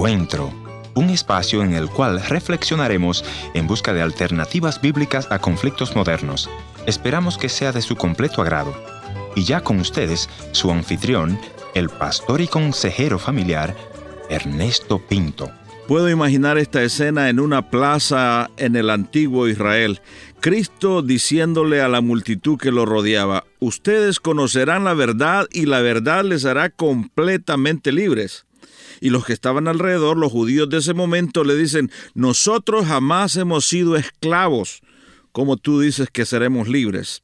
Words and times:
Encuentro, 0.00 0.50
un 0.94 1.10
espacio 1.10 1.62
en 1.62 1.74
el 1.74 1.90
cual 1.90 2.22
reflexionaremos 2.22 3.22
en 3.52 3.66
busca 3.66 3.92
de 3.92 4.00
alternativas 4.00 4.80
bíblicas 4.80 5.30
a 5.30 5.40
conflictos 5.40 5.94
modernos. 5.94 6.48
Esperamos 6.86 7.36
que 7.36 7.50
sea 7.50 7.70
de 7.70 7.82
su 7.82 7.96
completo 7.96 8.40
agrado. 8.40 8.74
Y 9.36 9.44
ya 9.44 9.60
con 9.60 9.78
ustedes, 9.78 10.30
su 10.52 10.70
anfitrión, 10.70 11.38
el 11.74 11.90
pastor 11.90 12.40
y 12.40 12.46
consejero 12.46 13.18
familiar, 13.18 13.76
Ernesto 14.30 15.06
Pinto. 15.06 15.50
Puedo 15.86 16.08
imaginar 16.08 16.56
esta 16.56 16.82
escena 16.82 17.28
en 17.28 17.38
una 17.38 17.68
plaza 17.68 18.48
en 18.56 18.76
el 18.76 18.88
antiguo 18.88 19.48
Israel. 19.48 20.00
Cristo 20.40 21.02
diciéndole 21.02 21.82
a 21.82 21.88
la 21.88 22.00
multitud 22.00 22.56
que 22.56 22.72
lo 22.72 22.86
rodeaba, 22.86 23.44
ustedes 23.58 24.18
conocerán 24.18 24.84
la 24.84 24.94
verdad 24.94 25.46
y 25.52 25.66
la 25.66 25.82
verdad 25.82 26.24
les 26.24 26.46
hará 26.46 26.70
completamente 26.70 27.92
libres. 27.92 28.46
Y 29.00 29.10
los 29.10 29.24
que 29.24 29.32
estaban 29.32 29.66
alrededor, 29.66 30.16
los 30.16 30.30
judíos 30.30 30.68
de 30.68 30.78
ese 30.78 30.94
momento, 30.94 31.42
le 31.44 31.56
dicen, 31.56 31.90
nosotros 32.14 32.86
jamás 32.86 33.36
hemos 33.36 33.66
sido 33.66 33.96
esclavos, 33.96 34.82
como 35.32 35.56
tú 35.56 35.80
dices 35.80 36.08
que 36.10 36.26
seremos 36.26 36.68
libres. 36.68 37.22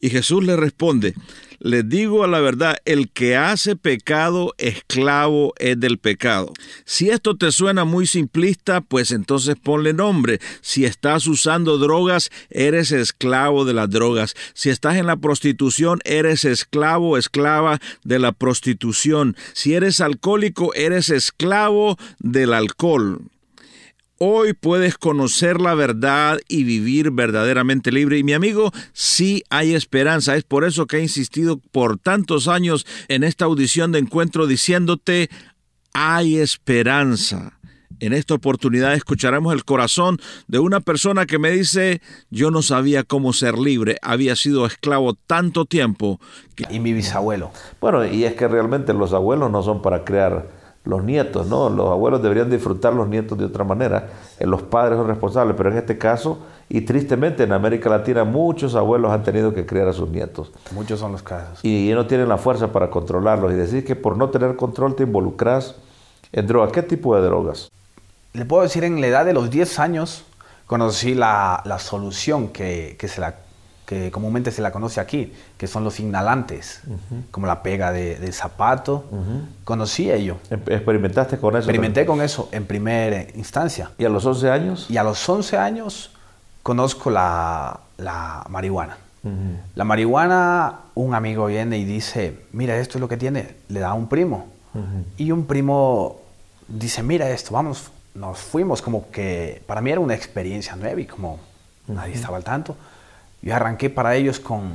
Y 0.00 0.10
Jesús 0.10 0.44
le 0.44 0.56
responde, 0.56 1.14
les 1.62 1.86
digo 1.86 2.24
a 2.24 2.26
la 2.26 2.40
verdad, 2.40 2.78
el 2.86 3.10
que 3.10 3.36
hace 3.36 3.76
pecado, 3.76 4.54
esclavo 4.56 5.52
es 5.58 5.78
del 5.78 5.98
pecado. 5.98 6.54
Si 6.86 7.10
esto 7.10 7.36
te 7.36 7.52
suena 7.52 7.84
muy 7.84 8.06
simplista, 8.06 8.80
pues 8.80 9.10
entonces 9.10 9.56
ponle 9.62 9.92
nombre. 9.92 10.40
Si 10.62 10.86
estás 10.86 11.26
usando 11.26 11.76
drogas, 11.76 12.30
eres 12.48 12.92
esclavo 12.92 13.66
de 13.66 13.74
las 13.74 13.90
drogas. 13.90 14.34
Si 14.54 14.70
estás 14.70 14.96
en 14.96 15.06
la 15.06 15.16
prostitución, 15.16 16.00
eres 16.04 16.46
esclavo, 16.46 17.18
esclava 17.18 17.78
de 18.04 18.18
la 18.18 18.32
prostitución. 18.32 19.36
Si 19.52 19.74
eres 19.74 20.00
alcohólico, 20.00 20.72
eres 20.72 21.10
esclavo 21.10 21.98
del 22.20 22.54
alcohol. 22.54 23.20
Hoy 24.22 24.52
puedes 24.52 24.98
conocer 24.98 25.62
la 25.62 25.74
verdad 25.74 26.40
y 26.46 26.64
vivir 26.64 27.10
verdaderamente 27.10 27.90
libre. 27.90 28.18
Y 28.18 28.22
mi 28.22 28.34
amigo, 28.34 28.70
sí 28.92 29.42
hay 29.48 29.72
esperanza. 29.74 30.36
Es 30.36 30.44
por 30.44 30.64
eso 30.64 30.86
que 30.86 30.98
he 30.98 31.00
insistido 31.00 31.58
por 31.72 31.96
tantos 31.96 32.46
años 32.46 32.86
en 33.08 33.24
esta 33.24 33.46
audición 33.46 33.92
de 33.92 33.98
encuentro 34.00 34.46
diciéndote, 34.46 35.30
hay 35.94 36.36
esperanza. 36.36 37.58
En 37.98 38.12
esta 38.12 38.34
oportunidad 38.34 38.92
escucharemos 38.92 39.54
el 39.54 39.64
corazón 39.64 40.18
de 40.48 40.58
una 40.58 40.80
persona 40.80 41.24
que 41.24 41.38
me 41.38 41.50
dice, 41.50 42.02
yo 42.28 42.50
no 42.50 42.60
sabía 42.60 43.04
cómo 43.04 43.32
ser 43.32 43.56
libre, 43.56 43.96
había 44.02 44.36
sido 44.36 44.66
esclavo 44.66 45.14
tanto 45.14 45.64
tiempo. 45.64 46.20
Y 46.68 46.78
mi 46.78 46.92
bisabuelo. 46.92 47.52
Bueno, 47.80 48.04
y 48.04 48.24
es 48.24 48.34
que 48.34 48.48
realmente 48.48 48.92
los 48.92 49.14
abuelos 49.14 49.50
no 49.50 49.62
son 49.62 49.80
para 49.80 50.04
crear 50.04 50.59
los 50.84 51.04
nietos, 51.04 51.46
¿no? 51.46 51.68
Los 51.68 51.90
abuelos 51.90 52.22
deberían 52.22 52.50
disfrutar 52.50 52.94
los 52.94 53.08
nietos 53.08 53.36
de 53.38 53.44
otra 53.44 53.64
manera, 53.64 54.08
eh, 54.38 54.46
los 54.46 54.62
padres 54.62 54.96
son 54.96 55.06
responsables, 55.06 55.54
pero 55.56 55.70
en 55.70 55.78
este 55.78 55.98
caso, 55.98 56.38
y 56.68 56.82
tristemente 56.82 57.42
en 57.42 57.52
América 57.52 57.90
Latina, 57.90 58.24
muchos 58.24 58.74
abuelos 58.74 59.10
han 59.10 59.22
tenido 59.22 59.52
que 59.52 59.66
criar 59.66 59.88
a 59.88 59.92
sus 59.92 60.08
nietos. 60.08 60.52
Muchos 60.72 61.00
son 61.00 61.12
los 61.12 61.22
casos. 61.22 61.58
Y, 61.64 61.90
no 61.92 62.06
tienen 62.06 62.28
la 62.28 62.38
fuerza 62.38 62.72
para 62.72 62.90
controlarlos. 62.90 63.52
Y 63.52 63.56
decir 63.56 63.84
que 63.84 63.96
por 63.96 64.16
no 64.16 64.30
tener 64.30 64.54
control 64.54 64.94
te 64.94 65.02
involucras 65.02 65.74
en 66.32 66.46
drogas. 66.46 66.70
¿Qué 66.70 66.84
tipo 66.84 67.16
de 67.16 67.22
drogas? 67.22 67.70
Le 68.34 68.44
puedo 68.44 68.62
decir, 68.62 68.84
en 68.84 69.00
la 69.00 69.08
edad 69.08 69.24
de 69.24 69.32
los 69.32 69.50
10 69.50 69.80
años, 69.80 70.24
conocí 70.66 71.14
la, 71.14 71.60
la 71.64 71.80
solución 71.80 72.48
que, 72.48 72.94
que 73.00 73.08
se 73.08 73.20
la 73.20 73.34
que 73.90 74.12
comúnmente 74.12 74.52
se 74.52 74.62
la 74.62 74.70
conoce 74.70 75.00
aquí, 75.00 75.32
que 75.58 75.66
son 75.66 75.82
los 75.82 75.98
inhalantes, 75.98 76.82
como 77.32 77.48
la 77.48 77.60
pega 77.60 77.90
de, 77.90 78.30
zapato. 78.30 79.04
Conocí 79.64 80.12
ello. 80.12 80.36
¿Experimentaste 80.48 81.38
con 81.38 81.54
eso? 81.54 81.58
Experimenté 81.58 82.06
con 82.06 82.22
eso 82.22 82.48
en 82.52 82.66
primera 82.66 83.26
instancia. 83.34 83.90
¿Y 83.98 84.04
a 84.04 84.08
los 84.08 84.24
11 84.24 84.48
años? 84.48 84.86
Y 84.88 84.96
a 84.96 85.02
los 85.02 85.28
11 85.28 85.58
años 85.58 86.12
conozco 86.62 87.10
la, 87.10 87.80
marihuana. 88.48 88.96
La 89.74 89.82
marihuana, 89.82 90.82
un 90.94 91.16
amigo 91.16 91.46
viene 91.46 91.76
y 91.76 91.84
dice, 91.84 92.44
mira, 92.52 92.76
esto 92.76 92.98
es 92.98 93.00
lo 93.00 93.08
que 93.08 93.16
tiene, 93.16 93.56
le 93.70 93.80
da 93.80 93.88
a 93.88 93.94
un 93.94 94.08
primo. 94.08 94.46
Y 95.16 95.32
un 95.32 95.46
primo 95.46 96.20
dice, 96.68 97.02
mira 97.02 97.28
esto, 97.28 97.54
vamos, 97.54 97.90
nos 98.14 98.38
fuimos, 98.38 98.82
como 98.82 99.10
que 99.10 99.64
para 99.66 99.80
mí 99.80 99.90
era 99.90 99.98
una 99.98 100.14
experiencia 100.14 100.76
nueva 100.76 101.00
y 101.00 101.06
como 101.06 101.40
nadie 101.88 102.14
estaba 102.14 102.36
al 102.36 102.44
tanto. 102.44 102.76
Yo 103.42 103.54
arranqué 103.54 103.90
para 103.90 104.14
ellos 104.16 104.40
con, 104.40 104.72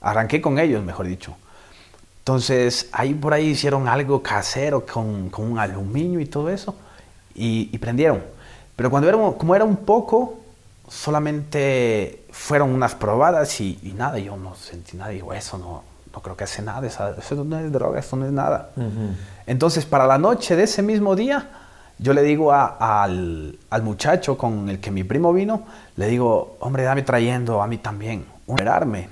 arranqué 0.00 0.40
con 0.40 0.58
ellos, 0.58 0.84
mejor 0.84 1.06
dicho. 1.06 1.36
Entonces, 2.20 2.88
ahí 2.92 3.14
por 3.14 3.32
ahí 3.32 3.46
hicieron 3.48 3.88
algo 3.88 4.22
casero 4.22 4.84
con, 4.84 5.30
con 5.30 5.50
un 5.50 5.58
aluminio 5.58 6.20
y 6.20 6.26
todo 6.26 6.50
eso, 6.50 6.74
y, 7.34 7.76
prendieron. 7.78 8.22
Pero 8.76 8.90
cuando 8.90 9.08
era, 9.08 9.16
como 9.16 9.54
era 9.54 9.64
un 9.64 9.76
poco, 9.76 10.38
solamente 10.88 12.24
fueron 12.30 12.70
unas 12.70 12.94
probadas 12.94 13.60
y, 13.60 13.94
nada, 13.96 14.18
yo 14.18 14.36
no 14.36 14.54
sentí 14.54 14.96
nada, 14.96 15.10
digo, 15.10 15.32
eso 15.32 15.58
no, 15.58 15.82
no 16.12 16.22
creo 16.22 16.36
que 16.36 16.44
hace 16.44 16.62
nada, 16.62 16.86
eso, 16.86 17.44
no 17.44 17.58
es 17.58 17.72
droga, 17.72 17.98
eso 18.00 18.16
no 18.16 18.26
es 18.26 18.32
nada. 18.32 18.70
Entonces, 19.46 19.86
para 19.86 20.06
la 20.06 20.18
noche 20.18 20.54
de 20.54 20.64
ese 20.64 20.82
mismo 20.82 21.16
día, 21.16 21.48
yo 21.98 22.12
le 22.12 22.22
digo 22.22 22.52
al, 22.52 23.58
muchacho 23.82 24.38
con 24.38 24.68
el 24.68 24.80
que 24.80 24.90
mi 24.90 25.02
primo 25.02 25.32
vino, 25.32 25.64
le 25.96 26.06
digo, 26.06 26.56
hombre, 26.60 26.84
dame 26.84 27.02
trayendo 27.02 27.60
a 27.60 27.66
mí 27.66 27.78
también. 27.78 28.24
Operarme 28.46 29.08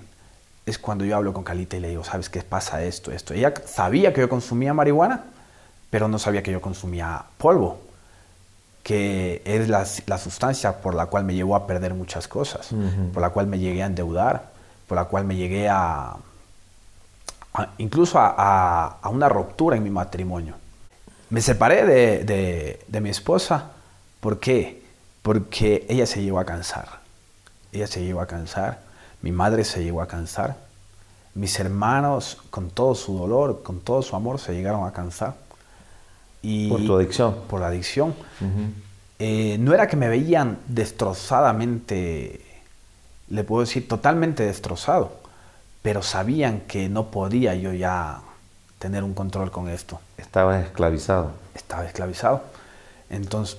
es 0.65 0.79
cuando 0.79 1.05
yo 1.05 1.17
hablo 1.17 1.33
con 1.33 1.43
Calita 1.43 1.77
y 1.77 1.81
le 1.81 1.89
digo, 1.89 2.05
¿sabes 2.05 2.31
qué 2.31 2.43
pasa 2.43 2.83
esto, 2.83 3.11
esto? 3.11 3.35
Ella 3.35 3.53
sabía 3.67 4.13
que 4.13 4.21
yo 4.21 4.29
consumía 4.29 4.73
marihuana, 4.73 5.25
pero 5.91 6.07
no 6.07 6.19
sabía 6.19 6.43
que 6.43 6.53
yo 6.53 6.61
consumía 6.61 7.25
polvo, 7.39 7.81
que 8.85 9.43
es 9.45 9.69
la, 9.69 9.85
sustancia 10.19 10.81
por 10.81 10.95
la 10.95 11.07
cual 11.07 11.25
me 11.25 11.35
llevó 11.35 11.57
a 11.57 11.67
perder 11.67 11.93
muchas 11.93 12.29
cosas, 12.29 12.71
por 13.13 13.21
la 13.21 13.31
cual 13.31 13.49
me 13.49 13.59
llegué 13.59 13.83
a 13.83 13.87
endeudar, 13.87 14.51
por 14.87 14.97
la 14.97 15.07
cual 15.07 15.25
me 15.25 15.35
llegué 15.35 15.69
a, 15.69 16.17
incluso 17.79 18.21
a 18.21 19.01
una 19.11 19.29
ruptura 19.29 19.77
en 19.77 19.83
mi 19.83 19.91
matrimonio. 19.91 20.55
Me 21.29 21.41
separé 21.41 21.85
de, 22.25 23.01
mi 23.01 23.11
esposa. 23.11 23.73
¿Por 24.21 24.39
qué? 24.39 24.83
Porque 25.23 25.87
ella 25.89 26.07
se 26.07 26.23
llegó 26.23 26.39
a 26.39 26.45
cansar. 26.45 27.01
Ella 27.73 27.87
se 27.87 28.05
llegó 28.05 28.21
a 28.21 28.27
cansar. 28.27 28.81
Mi 29.23 29.33
madre 29.33 29.65
se 29.65 29.83
llegó 29.83 30.03
a 30.03 30.09
cansar. 30.09 30.57
Mis 31.35 31.59
hermanos, 31.59 32.39
con 32.51 32.71
todo 32.71 32.95
su 32.95 33.19
dolor, 33.19 33.63
con 33.63 33.81
todo 33.81 34.03
su 34.03 34.15
amor, 34.15 34.39
se 34.39 34.55
llegaron 34.55 34.87
a 34.87 34.93
cansar. 34.93 35.35
Y 36.43 36.69
por 36.69 36.85
tu 36.85 36.97
adicción. 36.97 37.37
Por 37.49 37.61
la 37.61 37.69
adicción. 37.69 38.15
Eh, 39.19 39.57
no 39.59 39.75
era 39.75 39.89
que 39.89 39.97
me 39.97 40.09
veían 40.09 40.59
destrozadamente, 40.69 42.41
le 43.29 43.45
puedo 43.45 43.63
decir, 43.63 43.89
totalmente 43.89 44.45
destrozado, 44.45 45.13
pero 45.83 46.03
sabían 46.03 46.61
que 46.61 46.89
no 46.89 47.11
podía 47.11 47.55
yo 47.55 47.73
ya 47.73 48.21
tener 48.79 49.03
un 49.03 49.15
control 49.15 49.51
con 49.51 49.69
esto. 49.69 50.01
Estaba 50.27 50.61
esclavizado. 50.61 51.31
Estaba 51.55 51.85
esclavizado. 51.85 52.43
Entonces, 53.09 53.59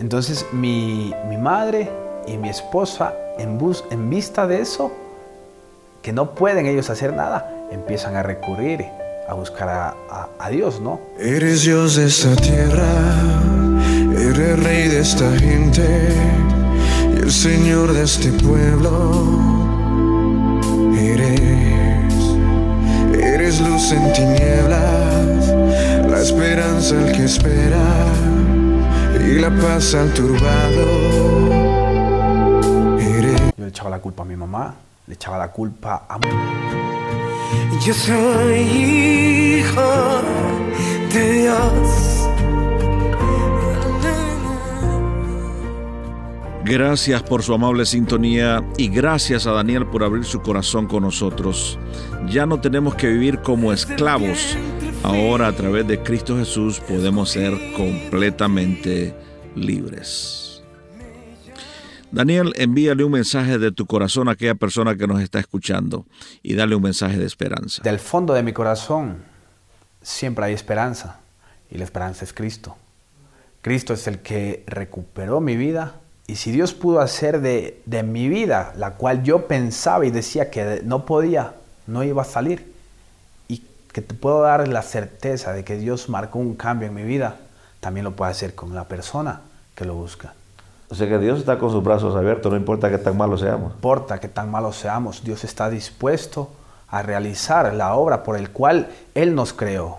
entonces 0.00 0.46
mi, 0.52 1.14
madre 1.38 1.90
y 2.26 2.38
mi 2.38 2.48
esposa, 2.48 3.14
en, 3.38 3.58
bus, 3.58 3.84
en 3.90 4.10
vista 4.10 4.46
de 4.46 4.60
eso, 4.60 4.90
que 6.02 6.12
no 6.12 6.34
pueden 6.34 6.66
ellos 6.66 6.90
hacer 6.90 7.12
nada, 7.12 7.68
empiezan 7.70 8.16
a 8.16 8.22
recurrir 8.22 8.86
a 9.28 9.34
buscar 9.34 9.68
a, 9.68 10.28
a 10.38 10.50
Dios, 10.50 10.80
¿no? 10.80 10.98
Eres 11.18 11.62
Dios 11.62 11.94
de 11.94 12.06
esta 12.06 12.34
tierra, 12.34 12.82
eres 14.12 14.64
rey 14.64 14.88
de 14.88 15.00
esta 15.00 15.30
gente, 15.38 16.08
y 17.14 17.18
el 17.18 17.30
Señor 17.30 17.92
de 17.92 18.02
este 18.02 18.32
pueblo. 18.32 19.60
luz 23.58 23.92
en 23.92 24.12
tinieblas, 24.12 25.29
la 26.20 26.26
esperanza 26.26 26.98
al 26.98 27.12
que 27.12 27.24
espera 27.24 28.04
y 29.26 29.38
la 29.38 29.48
paz 29.48 29.94
al 29.94 30.12
turbado. 30.12 30.84
Yo 32.98 33.64
le 33.64 33.68
echaba 33.68 33.88
la 33.88 34.00
culpa 34.00 34.22
a 34.22 34.26
mi 34.26 34.36
mamá, 34.36 34.74
le 35.06 35.14
echaba 35.14 35.38
la 35.38 35.50
culpa 35.50 36.04
a 36.06 36.18
mi... 36.18 36.28
Yo 37.86 37.94
soy 37.94 38.58
hijo 39.62 40.20
de 41.14 41.32
Dios. 41.40 42.28
Gracias 46.66 47.22
por 47.22 47.42
su 47.42 47.54
amable 47.54 47.86
sintonía 47.86 48.62
y 48.76 48.88
gracias 48.88 49.46
a 49.46 49.52
Daniel 49.52 49.86
por 49.86 50.04
abrir 50.04 50.24
su 50.24 50.42
corazón 50.42 50.86
con 50.86 51.02
nosotros. 51.02 51.78
Ya 52.28 52.44
no 52.44 52.60
tenemos 52.60 52.94
que 52.94 53.08
vivir 53.08 53.40
como 53.40 53.72
esclavos. 53.72 54.58
Ahora 55.02 55.48
a 55.48 55.52
través 55.52 55.86
de 55.88 56.02
Cristo 56.02 56.36
Jesús 56.36 56.78
podemos 56.78 57.30
ser 57.30 57.54
completamente 57.74 59.14
libres. 59.56 60.62
Daniel, 62.12 62.52
envíale 62.56 63.02
un 63.04 63.12
mensaje 63.12 63.58
de 63.58 63.72
tu 63.72 63.86
corazón 63.86 64.28
a 64.28 64.32
aquella 64.32 64.56
persona 64.56 64.96
que 64.96 65.06
nos 65.06 65.22
está 65.22 65.38
escuchando 65.38 66.04
y 66.42 66.54
dale 66.54 66.74
un 66.74 66.82
mensaje 66.82 67.16
de 67.16 67.24
esperanza. 67.24 67.82
Del 67.82 67.98
fondo 67.98 68.34
de 68.34 68.42
mi 68.42 68.52
corazón 68.52 69.22
siempre 70.02 70.44
hay 70.44 70.52
esperanza 70.52 71.20
y 71.70 71.78
la 71.78 71.84
esperanza 71.84 72.26
es 72.26 72.34
Cristo. 72.34 72.76
Cristo 73.62 73.94
es 73.94 74.06
el 74.06 74.18
que 74.18 74.64
recuperó 74.66 75.40
mi 75.40 75.56
vida. 75.56 75.94
Y 76.26 76.36
si 76.36 76.52
Dios 76.52 76.74
pudo 76.74 77.00
hacer 77.00 77.40
de, 77.40 77.80
de 77.86 78.02
mi 78.02 78.28
vida, 78.28 78.74
la 78.76 78.96
cual 78.96 79.22
yo 79.22 79.46
pensaba 79.46 80.04
y 80.04 80.10
decía 80.10 80.50
que 80.50 80.82
no 80.84 81.06
podía, 81.06 81.54
no 81.86 82.04
iba 82.04 82.20
a 82.22 82.26
salir, 82.26 82.69
que 83.92 84.02
te 84.02 84.14
puedo 84.14 84.42
dar 84.42 84.68
la 84.68 84.82
certeza 84.82 85.52
de 85.52 85.64
que 85.64 85.76
Dios 85.76 86.08
marcó 86.08 86.38
un 86.38 86.54
cambio 86.54 86.88
en 86.88 86.94
mi 86.94 87.02
vida, 87.02 87.36
también 87.80 88.04
lo 88.04 88.12
puede 88.12 88.30
hacer 88.30 88.54
con 88.54 88.74
la 88.74 88.84
persona 88.84 89.40
que 89.74 89.84
lo 89.84 89.94
busca. 89.94 90.34
O 90.90 90.94
sea 90.94 91.08
que 91.08 91.18
Dios 91.18 91.38
está 91.38 91.58
con 91.58 91.70
sus 91.70 91.82
brazos 91.82 92.16
abiertos, 92.16 92.50
no 92.50 92.58
importa 92.58 92.90
que 92.90 92.98
tan 92.98 93.16
malos 93.16 93.40
seamos. 93.40 93.70
No 93.70 93.74
importa 93.76 94.18
que 94.18 94.28
tan 94.28 94.50
malos 94.50 94.76
seamos, 94.76 95.22
Dios 95.22 95.44
está 95.44 95.70
dispuesto 95.70 96.50
a 96.88 97.02
realizar 97.02 97.72
la 97.74 97.94
obra 97.94 98.24
por 98.24 98.36
el 98.36 98.50
cual 98.50 98.88
Él 99.14 99.34
nos 99.34 99.52
creó. 99.52 99.98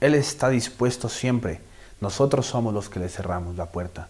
Él 0.00 0.14
está 0.14 0.48
dispuesto 0.48 1.08
siempre. 1.08 1.60
Nosotros 2.00 2.46
somos 2.46 2.74
los 2.74 2.88
que 2.88 2.98
le 2.98 3.08
cerramos 3.08 3.56
la 3.56 3.66
puerta. 3.66 4.08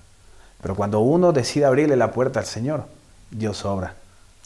Pero 0.63 0.75
cuando 0.75 1.01
uno 1.01 1.33
decide 1.33 1.67
abrirle 1.67 1.97
la 1.97 2.11
puerta 2.11 2.41
al 2.41 2.47
Señor, 2.47 2.87
Dios 3.31 3.65
obra. 3.67 3.95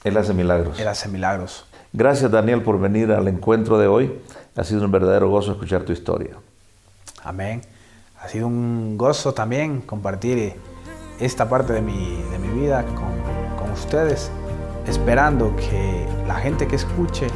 Él 0.02 0.16
hace 0.16 0.34
milagros. 0.34 0.78
Él 0.80 0.88
hace 0.88 1.08
milagros. 1.08 1.64
Gracias 1.92 2.30
Daniel 2.30 2.62
por 2.62 2.78
venir 2.78 3.12
al 3.12 3.28
encuentro 3.28 3.78
de 3.78 3.86
hoy. 3.86 4.20
Ha 4.56 4.64
sido 4.64 4.84
un 4.84 4.92
verdadero 4.92 5.28
gozo 5.30 5.52
escuchar 5.52 5.82
tu 5.82 5.92
historia. 5.92 6.36
Amén. 7.24 7.62
Ha 8.20 8.28
sido 8.28 8.46
un 8.46 8.98
gozo 8.98 9.32
también 9.32 9.80
compartir 9.80 10.54
esta 11.20 11.48
parte 11.48 11.72
de 11.72 11.80
mi, 11.80 12.22
de 12.30 12.38
mi 12.38 12.48
vida 12.60 12.84
con, 12.84 13.58
con 13.58 13.72
ustedes, 13.72 14.30
esperando 14.86 15.54
que 15.56 16.06
la 16.26 16.34
gente 16.34 16.66
que 16.66 16.76
escuche 16.76 17.28